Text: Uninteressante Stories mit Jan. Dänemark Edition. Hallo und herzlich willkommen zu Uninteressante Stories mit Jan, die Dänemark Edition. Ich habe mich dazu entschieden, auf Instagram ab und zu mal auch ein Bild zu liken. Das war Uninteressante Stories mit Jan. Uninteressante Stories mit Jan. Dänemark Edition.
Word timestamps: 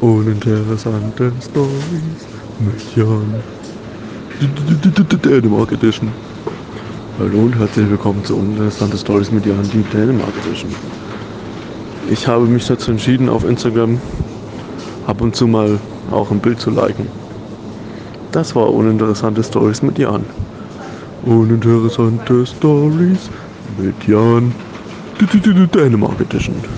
Uninteressante 0.00 1.32
Stories 1.40 2.28
mit 2.60 2.94
Jan. 2.94 3.34
Dänemark 5.24 5.72
Edition. 5.72 6.12
Hallo 7.18 7.38
und 7.38 7.58
herzlich 7.58 7.90
willkommen 7.90 8.24
zu 8.24 8.36
Uninteressante 8.36 8.96
Stories 8.96 9.32
mit 9.32 9.44
Jan, 9.44 9.68
die 9.72 9.82
Dänemark 9.92 10.32
Edition. 10.46 10.72
Ich 12.08 12.28
habe 12.28 12.46
mich 12.46 12.64
dazu 12.68 12.92
entschieden, 12.92 13.28
auf 13.28 13.44
Instagram 13.44 14.00
ab 15.08 15.20
und 15.20 15.34
zu 15.34 15.48
mal 15.48 15.80
auch 16.12 16.30
ein 16.30 16.38
Bild 16.38 16.60
zu 16.60 16.70
liken. 16.70 17.08
Das 18.30 18.54
war 18.54 18.72
Uninteressante 18.72 19.42
Stories 19.42 19.82
mit 19.82 19.98
Jan. 19.98 20.24
Uninteressante 21.24 22.46
Stories 22.46 23.28
mit 23.76 24.06
Jan. 24.06 24.54
Dänemark 25.74 26.20
Edition. 26.20 26.62